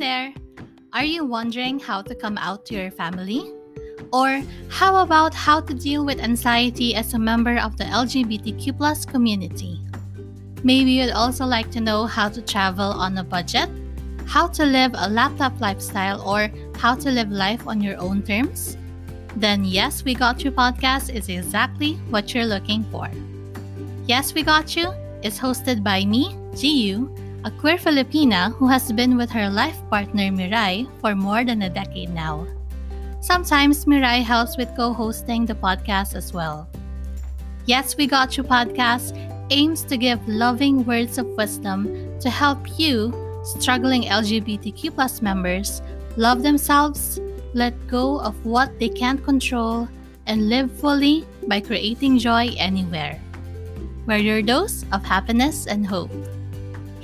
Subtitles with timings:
[0.00, 0.32] there!
[0.94, 3.52] Are you wondering how to come out to your family?
[4.14, 9.78] Or how about how to deal with anxiety as a member of the LGBTQ community?
[10.64, 13.68] Maybe you'd also like to know how to travel on a budget,
[14.26, 18.78] how to live a laptop lifestyle, or how to live life on your own terms?
[19.36, 23.10] Then Yes We Got You podcast is exactly what you're looking for.
[24.06, 24.92] Yes We Got You
[25.22, 30.28] is hosted by me, GU, a queer Filipina who has been with her life partner
[30.28, 32.46] Mirai for more than a decade now.
[33.20, 36.68] Sometimes Mirai helps with co hosting the podcast as well.
[37.64, 39.16] Yes, We Got You podcast
[39.50, 41.88] aims to give loving words of wisdom
[42.20, 45.80] to help you, struggling LGBTQ plus members,
[46.16, 47.20] love themselves,
[47.54, 49.88] let go of what they can't control,
[50.26, 53.18] and live fully by creating joy anywhere.
[54.06, 56.12] We're your dose of happiness and hope.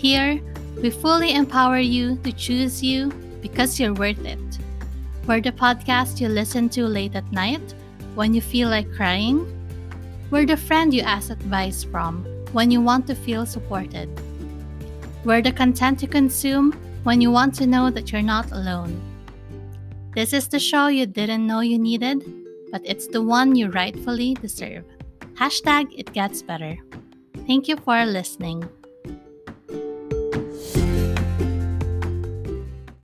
[0.07, 0.41] Here,
[0.81, 3.11] we fully empower you to choose you
[3.43, 4.39] because you're worth it.
[5.27, 7.75] We're the podcast you listen to late at night
[8.15, 9.43] when you feel like crying.
[10.31, 12.23] We're the friend you ask advice from
[12.53, 14.09] when you want to feel supported.
[15.25, 16.71] We're the content you consume
[17.03, 19.03] when you want to know that you're not alone.
[20.15, 22.23] This is the show you didn't know you needed,
[22.71, 24.85] but it's the one you rightfully deserve.
[25.35, 26.79] Hashtag it gets better.
[27.49, 28.69] Thank you for listening.